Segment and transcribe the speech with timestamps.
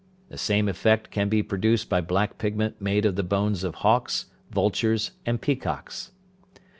[0.29, 4.25] The same effect can be produced by black pigment made of the bones of hawks,
[4.49, 6.09] vultures, and peacocks.